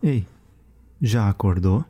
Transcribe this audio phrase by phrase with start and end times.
[0.00, 0.24] Ei,
[1.02, 1.84] já acordou?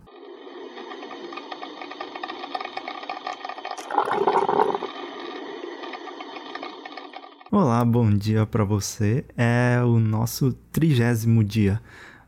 [7.52, 9.26] Olá, bom dia para você.
[9.36, 11.82] É o nosso trigésimo dia,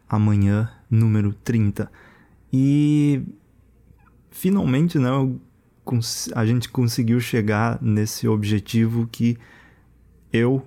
[0.07, 1.91] amanhã, número 30.
[2.53, 3.23] E
[4.31, 5.09] finalmente, né,
[6.35, 9.39] a gente conseguiu chegar nesse objetivo que
[10.31, 10.63] eu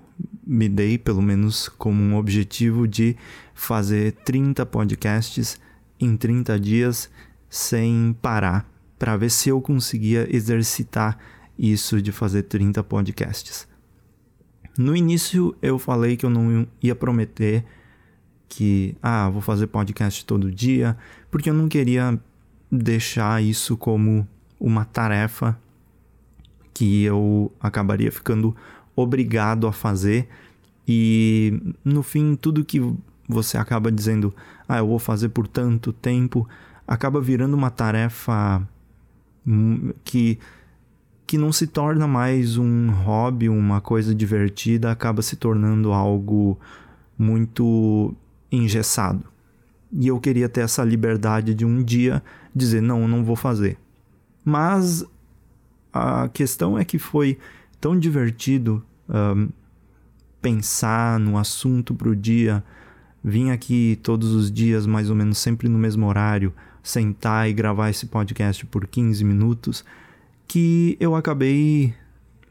[0.53, 3.17] me dei, pelo menos, como um objetivo de
[3.55, 5.59] fazer 30 podcasts
[5.99, 7.09] em 30 dias
[7.49, 11.17] sem parar, para ver se eu conseguia exercitar
[11.57, 13.67] isso de fazer 30 podcasts.
[14.77, 17.65] No início eu falei que eu não ia prometer
[18.47, 20.95] que, ah, vou fazer podcast todo dia,
[21.31, 22.19] porque eu não queria
[22.71, 24.27] deixar isso como
[24.59, 25.59] uma tarefa
[26.73, 28.55] que eu acabaria ficando
[28.95, 30.27] obrigado a fazer
[30.87, 32.79] e no fim tudo que
[33.27, 34.33] você acaba dizendo,
[34.67, 36.47] ah, eu vou fazer por tanto tempo,
[36.87, 38.61] acaba virando uma tarefa
[40.03, 40.39] que
[41.25, 46.59] que não se torna mais um hobby, uma coisa divertida, acaba se tornando algo
[47.17, 48.13] muito
[48.51, 49.23] engessado.
[49.91, 52.21] E eu queria ter essa liberdade de um dia
[52.53, 53.77] dizer não, não vou fazer.
[54.43, 55.05] Mas
[55.93, 57.37] a questão é que foi
[57.83, 59.49] tão divertido um,
[60.41, 62.63] pensar no assunto para o dia,
[63.21, 67.89] vim aqui todos os dias, mais ou menos sempre no mesmo horário, sentar e gravar
[67.89, 69.83] esse podcast por 15 minutos,
[70.47, 71.93] que eu acabei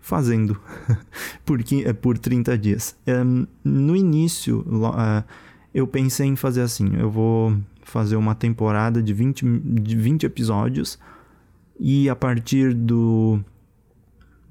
[0.03, 0.61] fazendo
[1.47, 2.95] por, é, por 30 dias.
[3.09, 5.25] Um, no início, uh,
[5.73, 9.47] eu pensei em fazer assim: eu vou fazer uma temporada de 20,
[9.81, 10.99] de 20 episódios,
[11.81, 13.43] e a partir do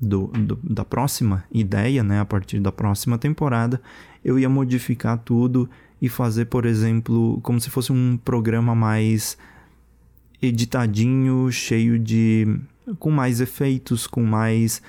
[0.02, 3.80] do, do, da próxima ideia, né, a partir da próxima temporada,
[4.26, 5.70] eu ia modificar tudo
[6.02, 9.38] e fazer, por exemplo, como se fosse um programa mais
[10.42, 12.60] editadinho, cheio de.
[12.98, 14.82] com mais efeitos, com mais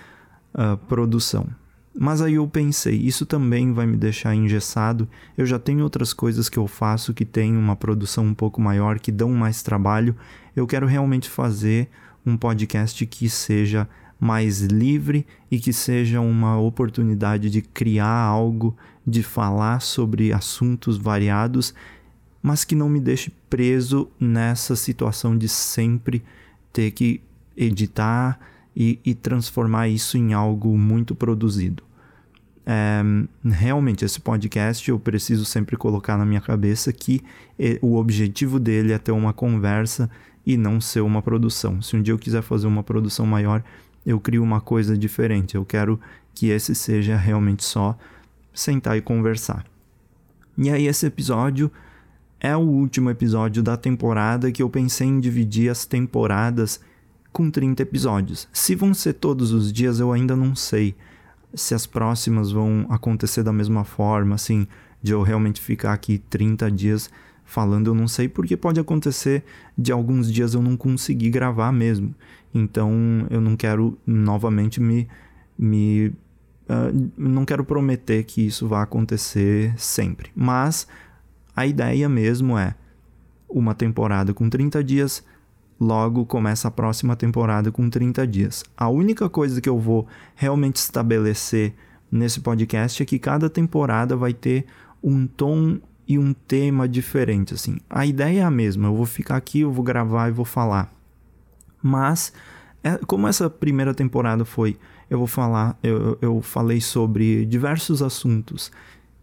[0.55, 1.47] uh, produção.
[1.95, 5.07] Mas aí eu pensei, isso também vai me deixar engessado.
[5.37, 8.99] Eu já tenho outras coisas que eu faço que têm uma produção um pouco maior,
[8.99, 10.17] que dão mais trabalho.
[10.57, 11.91] Eu quero realmente fazer
[12.25, 13.87] um podcast que seja
[14.23, 21.75] mais livre e que seja uma oportunidade de criar algo, de falar sobre assuntos variados,
[22.41, 26.23] mas que não me deixe preso nessa situação de sempre
[26.73, 27.21] ter que
[27.57, 28.39] editar
[28.77, 31.83] e, e transformar isso em algo muito produzido.
[32.65, 33.03] É,
[33.45, 37.25] realmente, esse podcast eu preciso sempre colocar na minha cabeça que
[37.81, 40.09] o objetivo dele é ter uma conversa
[40.47, 41.83] e não ser uma produção.
[41.83, 43.65] Se um dia eu quiser fazer uma produção maior,
[44.05, 45.55] eu crio uma coisa diferente.
[45.55, 46.01] Eu quero
[46.35, 47.97] que esse seja realmente só
[48.53, 49.65] sentar e conversar.
[50.57, 51.71] E aí, esse episódio
[52.41, 56.81] é o último episódio da temporada que eu pensei em dividir as temporadas
[57.33, 58.49] com 30 episódios.
[58.53, 60.95] Se vão ser todos os dias, eu ainda não sei.
[61.55, 64.67] Se as próximas vão acontecer da mesma forma, assim,
[65.03, 67.11] de eu realmente ficar aqui 30 dias
[67.45, 69.45] falando, eu não sei, porque pode acontecer
[69.77, 72.15] de alguns dias eu não conseguir gravar mesmo.
[72.55, 75.09] Então eu não quero novamente me.
[75.59, 76.09] me
[76.69, 80.31] uh, não quero prometer que isso vai acontecer sempre.
[80.35, 80.87] Mas
[81.55, 82.75] a ideia mesmo é
[83.49, 85.25] uma temporada com 30 dias,
[85.79, 88.65] logo começa a próxima temporada com 30 dias.
[88.77, 91.75] A única coisa que eu vou realmente estabelecer
[92.11, 94.67] nesse podcast é que cada temporada vai ter
[95.03, 97.79] um tom e um tema diferente assim.
[97.89, 100.93] A ideia é a mesma, eu vou ficar aqui, eu vou gravar e vou falar.
[101.83, 102.33] Mas
[102.83, 104.77] é, como essa primeira temporada foi,
[105.09, 108.71] eu vou falar, eu, eu falei sobre diversos assuntos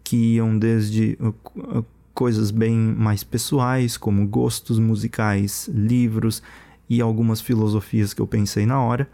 [0.04, 1.84] que iam desde uh, uh,
[2.14, 6.42] coisas bem mais pessoais, como gostos musicais, livros
[6.88, 9.08] e algumas filosofias que eu pensei na hora.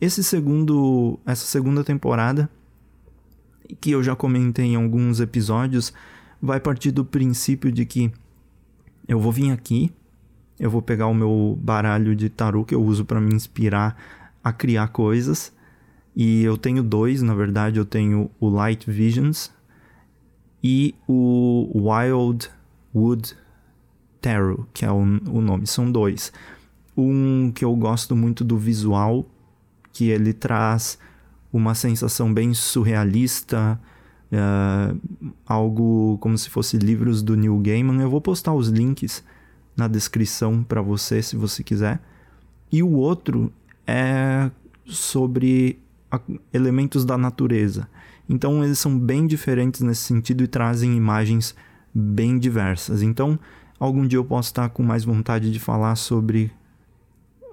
[0.00, 2.50] Esse segundo, essa segunda temporada,
[3.80, 5.92] que eu já comentei em alguns episódios,
[6.40, 8.12] vai partir do princípio de que
[9.06, 9.92] eu vou vir aqui,
[10.60, 13.96] eu vou pegar o meu baralho de tarô que eu uso para me inspirar
[14.44, 15.50] a criar coisas.
[16.14, 19.50] E eu tenho dois, na verdade, eu tenho o Light Visions
[20.62, 22.50] e o Wild
[22.94, 23.34] Wood
[24.20, 26.30] Tarot, que é o, o nome, são dois.
[26.94, 29.24] Um que eu gosto muito do visual,
[29.94, 30.98] que ele traz
[31.50, 33.80] uma sensação bem surrealista,
[34.30, 38.02] uh, algo como se fosse livros do Neil Gaiman.
[38.02, 39.24] Eu vou postar os links
[39.80, 42.00] na descrição para você, se você quiser.
[42.70, 43.52] E o outro
[43.86, 44.50] é
[44.84, 45.80] sobre
[46.52, 47.88] elementos da natureza.
[48.28, 51.54] Então eles são bem diferentes nesse sentido e trazem imagens
[51.92, 53.02] bem diversas.
[53.02, 53.38] Então
[53.80, 56.52] Algum dia eu posso estar com mais vontade de falar sobre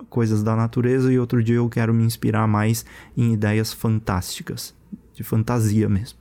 [0.10, 2.86] coisas da natureza e outro dia eu quero me inspirar mais
[3.16, 4.76] em ideias fantásticas,
[5.14, 6.20] de fantasia mesmo.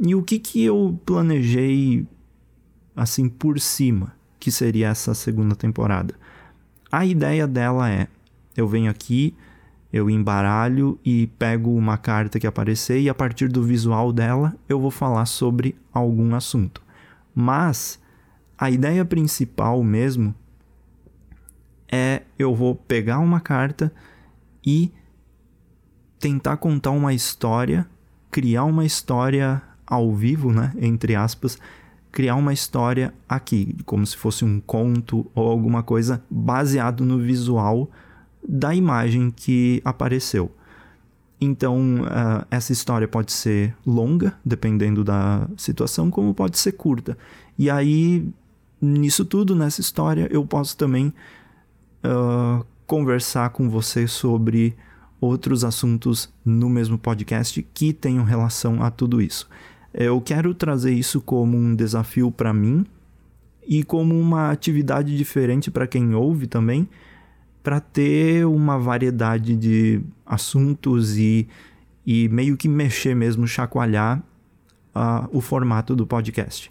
[0.00, 2.06] E o que que eu planejei
[2.96, 6.14] assim por cima, que seria essa segunda temporada?
[6.90, 8.08] A ideia dela é:
[8.56, 9.36] eu venho aqui,
[9.92, 14.80] eu embaralho e pego uma carta que aparecer e a partir do visual dela eu
[14.80, 16.82] vou falar sobre algum assunto.
[17.34, 18.00] Mas
[18.58, 20.34] a ideia principal mesmo
[21.90, 23.92] é eu vou pegar uma carta
[24.64, 24.92] e
[26.18, 27.86] tentar contar uma história,
[28.30, 31.58] criar uma história ao vivo, né, entre aspas,
[32.12, 37.90] criar uma história aqui, como se fosse um conto ou alguma coisa baseado no visual
[38.46, 40.50] da imagem que apareceu.
[41.40, 47.16] Então, uh, essa história pode ser longa, dependendo da situação, como pode ser curta.
[47.58, 48.28] E aí,
[48.80, 51.14] nisso tudo, nessa história, eu posso também
[52.04, 54.76] uh, conversar com você sobre
[55.20, 59.48] outros assuntos no mesmo podcast que tenham relação a tudo isso.
[59.92, 62.86] Eu quero trazer isso como um desafio para mim
[63.66, 66.88] e como uma atividade diferente para quem ouve também,
[67.62, 71.48] para ter uma variedade de assuntos e,
[72.06, 74.22] e meio que mexer mesmo, chacoalhar
[74.94, 76.70] uh, o formato do podcast.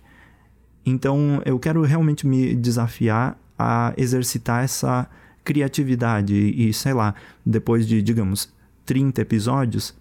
[0.86, 5.07] Então eu quero realmente me desafiar a exercitar essa
[5.44, 7.13] criatividade e, sei lá,
[7.45, 8.54] depois de, digamos,
[8.86, 9.94] 30 episódios,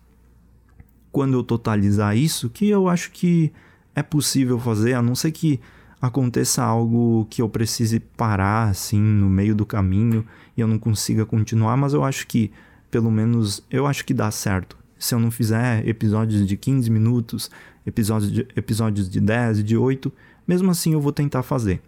[1.19, 3.53] quando eu totalizar isso, que eu acho que
[3.93, 5.59] é possível fazer, a não ser que
[6.01, 10.25] aconteça algo que eu precise parar assim no meio do caminho
[10.57, 12.53] e eu não consiga continuar, mas eu acho que
[12.89, 14.79] pelo menos eu acho que dá certo.
[14.97, 17.51] Se eu não fizer episódios de 15 minutos,
[17.85, 20.13] episódios de, episódios de 10, de 8,
[20.47, 21.83] mesmo assim eu vou tentar fazer.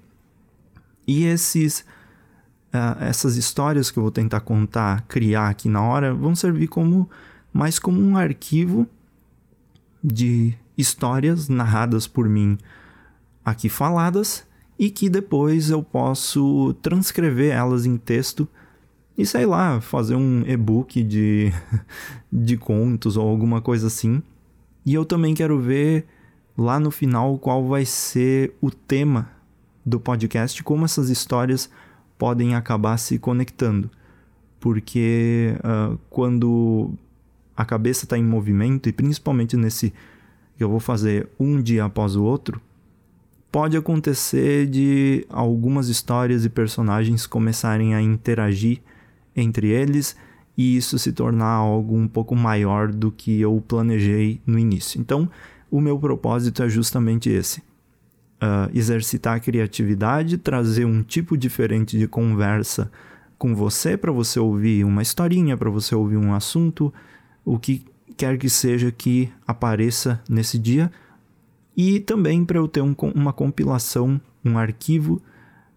[1.07, 1.85] E esses
[2.75, 7.09] uh, essas histórias que eu vou tentar contar, criar aqui na hora, vão servir como
[7.53, 8.89] mais como um arquivo
[10.03, 12.59] de histórias narradas por mim
[13.45, 14.47] aqui faladas
[14.79, 18.49] e que depois eu posso transcrever elas em texto
[19.21, 21.53] e sei lá, fazer um e-book de,
[22.33, 24.23] de contos ou alguma coisa assim.
[24.87, 26.07] E eu também quero ver
[26.57, 29.31] lá no final qual vai ser o tema
[29.85, 31.69] do podcast, como essas histórias
[32.17, 33.91] podem acabar se conectando.
[34.59, 36.93] Porque uh, quando
[37.61, 39.93] a cabeça está em movimento, e principalmente nesse
[40.57, 42.59] que eu vou fazer um dia após o outro,
[43.53, 48.81] pode acontecer de algumas histórias e personagens começarem a interagir
[49.37, 50.17] entre eles
[50.57, 54.99] e isso se tornar algo um pouco maior do que eu planejei no início.
[54.99, 55.29] Então,
[55.71, 62.09] o meu propósito é justamente esse: uh, exercitar a criatividade, trazer um tipo diferente de
[62.09, 62.91] conversa
[63.37, 66.93] com você para você ouvir uma historinha, para você ouvir um assunto,
[67.45, 67.85] o que
[68.17, 70.91] quer que seja que apareça nesse dia,
[71.77, 75.23] e também para eu ter um, uma compilação, um arquivo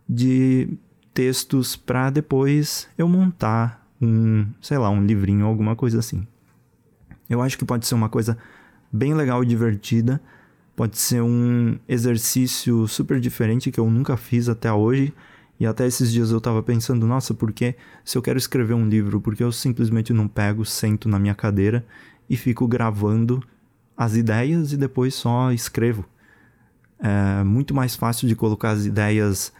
[0.08, 0.70] de
[1.14, 6.28] textos para depois eu montar um, sei lá, um livrinho, alguma coisa assim.
[7.30, 8.38] Eu acho que pode ser uma coisa
[8.92, 10.22] bem legal e divertida
[10.76, 15.14] Pode ser um exercício super diferente que eu nunca fiz até hoje.
[15.64, 19.22] E até esses dias eu estava pensando, nossa, porque se eu quero escrever um livro,
[19.22, 21.86] porque eu simplesmente não pego, sento na minha cadeira
[22.30, 23.42] e fico gravando
[23.96, 26.04] as ideias e depois só escrevo.
[27.00, 29.54] É muito mais fácil de colocar as ideias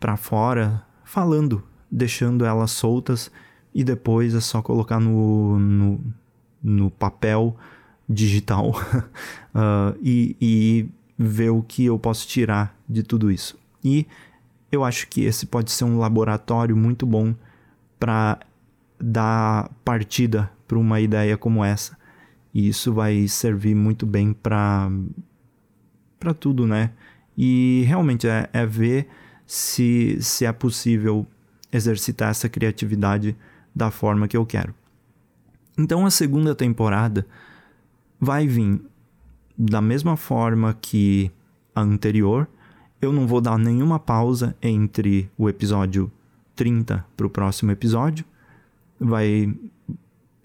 [0.00, 3.30] para fora falando, deixando elas soltas
[3.74, 6.00] e depois é só colocar no, no,
[6.62, 7.54] no papel
[8.08, 10.88] digital uh, e, e
[11.18, 13.58] ver o que eu posso tirar de tudo isso.
[13.84, 14.06] E
[14.76, 17.34] eu acho que esse pode ser um laboratório muito bom
[17.98, 18.38] para
[19.00, 21.96] dar partida para uma ideia como essa.
[22.52, 24.90] E isso vai servir muito bem para
[26.18, 26.92] para tudo, né?
[27.36, 29.06] E realmente é, é ver
[29.46, 31.26] se, se é possível
[31.70, 33.36] exercitar essa criatividade
[33.74, 34.74] da forma que eu quero.
[35.76, 37.26] Então a segunda temporada
[38.18, 38.80] vai vir
[39.56, 41.30] da mesma forma que
[41.74, 42.48] a anterior.
[43.00, 46.10] Eu não vou dar nenhuma pausa entre o episódio
[46.54, 48.24] 30 para o próximo episódio.
[48.98, 49.54] Vai.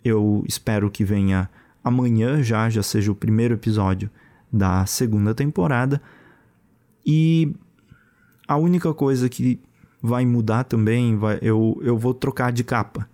[0.04, 1.50] Eu espero que venha
[1.84, 4.10] amanhã já, já seja o primeiro episódio
[4.52, 6.02] da segunda temporada.
[7.06, 7.54] E
[8.48, 9.60] a única coisa que
[10.02, 13.08] vai mudar também, vai, eu, eu vou trocar de capa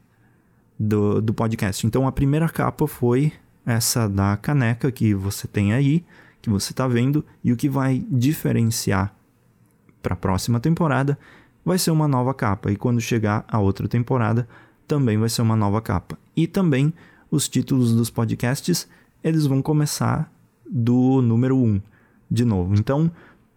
[0.79, 1.85] do, do podcast.
[1.85, 3.33] Então a primeira capa foi
[3.65, 6.03] essa da caneca que você tem aí,
[6.41, 9.13] que você está vendo, e o que vai diferenciar
[10.07, 11.19] para a próxima temporada,
[11.65, 12.71] vai ser uma nova capa.
[12.71, 14.47] E quando chegar a outra temporada,
[14.87, 16.17] também vai ser uma nova capa.
[16.33, 16.93] E também
[17.29, 18.87] os títulos dos podcasts,
[19.21, 20.31] eles vão começar
[20.65, 21.81] do número 1
[22.31, 22.73] de novo.
[22.75, 23.11] Então,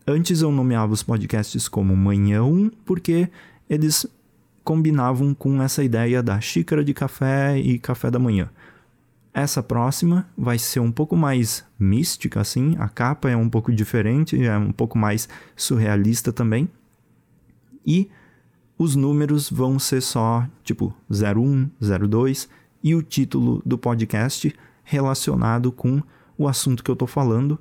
[0.04, 3.28] antes eu nomeava os podcasts como Manhã 1, porque
[3.68, 4.04] eles
[4.64, 8.50] combinavam com essa ideia da xícara de café e café da manhã.
[9.32, 12.74] Essa próxima vai ser um pouco mais mística, assim.
[12.78, 16.68] A capa é um pouco diferente, é um pouco mais surrealista também.
[17.86, 18.10] E
[18.76, 21.70] os números vão ser só tipo 01,
[22.08, 22.48] 02
[22.82, 26.02] e o título do podcast relacionado com
[26.36, 27.58] o assunto que eu tô falando.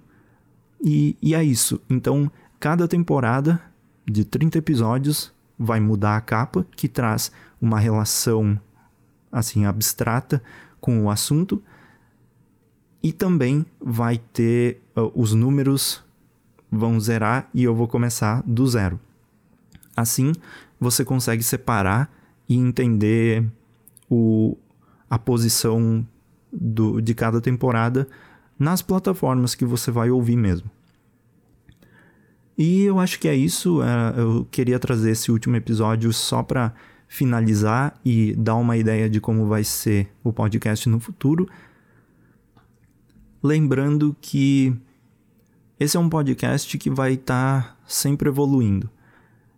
[0.83, 1.79] E, e é isso.
[1.89, 3.61] Então, cada temporada
[4.09, 8.59] de 30 episódios vai mudar a capa, que traz uma relação
[9.31, 10.41] assim abstrata
[10.79, 11.61] com o assunto.
[13.01, 16.03] E também vai ter uh, os números
[16.71, 18.99] vão zerar e eu vou começar do zero.
[19.95, 20.33] Assim,
[20.79, 22.11] você consegue separar
[22.47, 23.45] e entender
[24.09, 24.57] o,
[25.09, 26.05] a posição
[26.51, 28.07] do, de cada temporada
[28.57, 30.69] nas plataformas que você vai ouvir mesmo.
[32.57, 33.81] E eu acho que é isso.
[33.81, 36.73] É, eu queria trazer esse último episódio só para
[37.09, 41.49] finalizar e dar uma ideia de como vai ser o podcast no futuro.
[43.41, 44.73] Lembrando que
[45.79, 48.89] esse é um podcast que vai estar tá sempre evoluindo.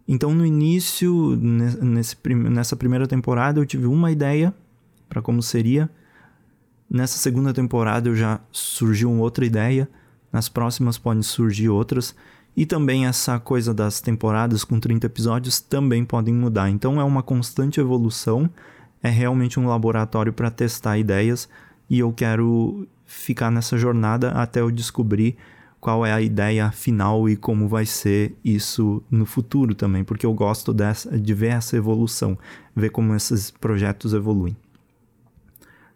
[0.07, 4.53] Então, no início, nesse, nessa primeira temporada, eu tive uma ideia
[5.09, 5.89] para como seria.
[6.89, 9.89] Nessa segunda temporada, eu já surgiu outra ideia.
[10.31, 12.15] Nas próximas podem surgir outras.
[12.55, 16.69] E também essa coisa das temporadas com 30 episódios também podem mudar.
[16.69, 18.49] Então é uma constante evolução,
[19.01, 21.47] é realmente um laboratório para testar ideias
[21.89, 25.37] e eu quero ficar nessa jornada até eu descobrir
[25.81, 30.33] qual é a ideia final e como vai ser isso no futuro também, porque eu
[30.33, 32.37] gosto dessa, de ver essa evolução,
[32.75, 34.55] ver como esses projetos evoluem.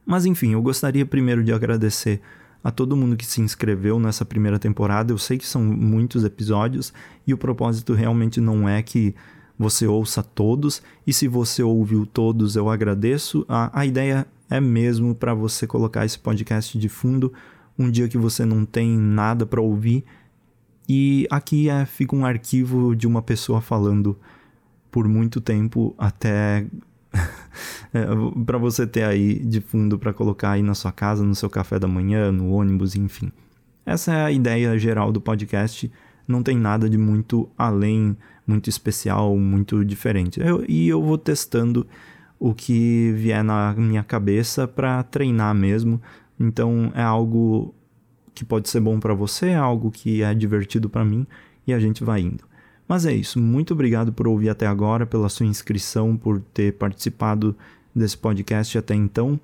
[0.03, 2.19] Mas enfim, eu gostaria primeiro de agradecer
[2.65, 5.13] a todo mundo que se inscreveu nessa primeira temporada.
[5.13, 6.91] Eu sei que são muitos episódios
[7.27, 9.13] e o propósito realmente não é que
[9.57, 13.45] você ouça todos, e se você ouviu todos, eu agradeço.
[13.47, 17.31] A, a ideia é mesmo para você colocar esse podcast de fundo
[17.77, 20.03] um dia que você não tem nada para ouvir.
[20.89, 24.17] E aqui é, fica um arquivo de uma pessoa falando
[24.89, 26.65] por muito tempo até
[27.93, 28.05] é,
[28.45, 31.79] para você ter aí de fundo para colocar aí na sua casa, no seu café
[31.79, 33.31] da manhã, no ônibus, enfim.
[33.85, 35.91] Essa é a ideia geral do podcast.
[36.27, 40.39] Não tem nada de muito além, muito especial, muito diferente.
[40.39, 41.85] Eu, e eu vou testando
[42.39, 46.01] o que vier na minha cabeça para treinar mesmo.
[46.39, 47.73] Então é algo
[48.33, 51.25] que pode ser bom para você, é algo que é divertido para mim
[51.65, 52.43] e a gente vai indo.
[52.87, 53.39] Mas é isso.
[53.39, 57.55] Muito obrigado por ouvir até agora, pela sua inscrição, por ter participado
[57.93, 59.39] desse podcast até então.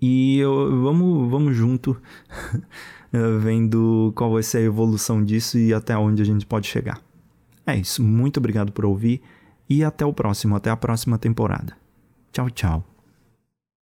[0.00, 1.96] E eu, vamos, vamos junto
[3.40, 7.00] vendo qual vai ser a evolução disso e até onde a gente pode chegar.
[7.66, 8.02] É isso.
[8.02, 9.22] Muito obrigado por ouvir
[9.68, 11.76] e até o próximo, até a próxima temporada.
[12.32, 12.95] Tchau, tchau.